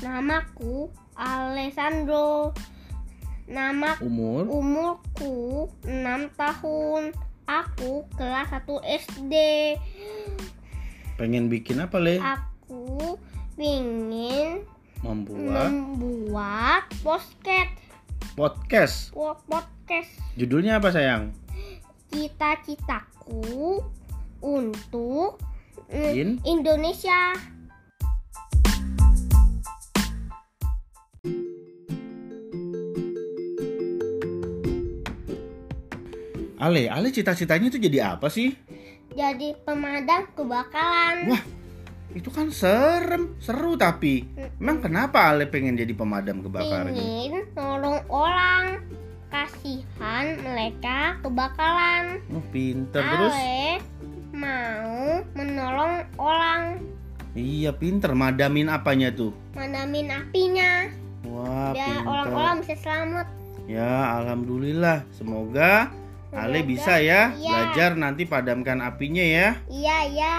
[0.00, 2.52] Namaku Alessandro.
[3.50, 4.46] Nama Umur?
[4.46, 7.12] umurku 6 tahun.
[7.44, 9.34] Aku kelas 1 SD.
[11.18, 12.22] Pengen bikin apa, Le?
[12.22, 13.18] Aku
[13.60, 14.64] ingin
[15.00, 17.72] Membuat membuat podcast
[18.36, 19.12] podcast.
[19.48, 21.32] podcast Judulnya apa, sayang?
[22.10, 23.78] cita-citaku
[24.42, 25.38] untuk
[25.90, 26.38] In?
[26.46, 27.34] Indonesia.
[36.60, 38.52] Ale, Ale cita-citanya itu jadi apa sih?
[39.10, 41.26] Jadi pemadam kebakaran.
[41.26, 41.42] Wah,
[42.12, 44.28] itu kan serem, seru tapi.
[44.60, 46.92] Emang kenapa Ale pengen jadi pemadam kebakaran?
[46.92, 48.84] ingin nolong orang.
[49.30, 52.18] Kasihan mereka kebakaran.
[52.28, 53.30] Oh, pinter terus.
[53.32, 53.78] Ale
[54.34, 56.82] mau menolong orang,
[57.30, 58.10] Iya, pinter.
[58.12, 59.30] Madamin apanya tuh?
[59.54, 60.90] madamin apinya
[61.22, 63.26] Wah, biar orang-orang bisa selamat.
[63.70, 65.06] Ya, alhamdulillah.
[65.14, 65.94] Semoga
[66.30, 67.50] Ale bisa ya iya.
[67.50, 69.58] belajar nanti padamkan apinya ya.
[69.66, 70.38] Iya, iya.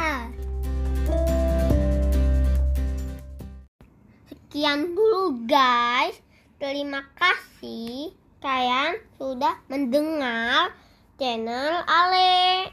[4.31, 6.16] Sekian dulu guys.
[6.62, 10.72] Terima kasih kalian sudah mendengar
[11.19, 12.72] channel Ale.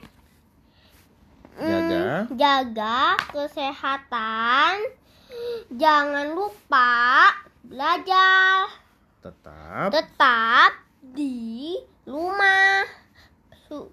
[1.58, 2.06] Hmm, Jaga.
[2.38, 3.00] jaga
[3.34, 4.78] kesehatan.
[5.74, 7.34] Jangan lupa
[7.66, 8.70] belajar.
[9.18, 10.70] Tetap Tetap
[11.02, 11.74] di
[12.06, 12.57] rumah.
[13.68, 13.92] Su-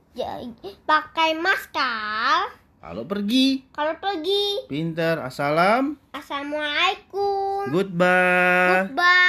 [0.87, 3.65] pakai masker kalau pergi.
[3.73, 4.69] kalau pergi.
[4.69, 5.17] Pinter.
[5.17, 5.97] Assalam.
[6.13, 7.73] Assalamualaikum.
[7.73, 8.93] Goodbye.
[8.93, 9.24] Goodbye.